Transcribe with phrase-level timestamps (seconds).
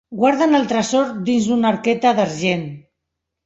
[0.19, 2.69] Guarden el tresor dins una arqueta d'argent.